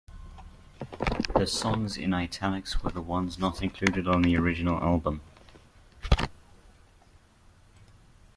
The 1.35 1.45
songs 1.45 1.95
in 1.95 2.11
italics 2.11 2.81
were 2.83 2.89
the 2.89 3.03
ones 3.03 3.37
not 3.37 3.61
included 3.61 4.07
on 4.07 4.23
the 4.23 4.35
original 4.35 4.79
album. 4.81 5.21